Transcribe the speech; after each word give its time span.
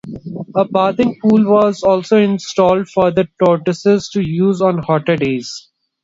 A 0.55 0.65
bathing 0.65 1.19
pool 1.21 1.45
was 1.45 1.83
also 1.83 2.17
installed 2.17 2.89
for 2.89 3.11
the 3.11 3.27
tortoises 3.37 4.09
to 4.09 4.27
use 4.27 4.59
on 4.59 4.81
hotter 4.81 5.15
days. 5.15 5.69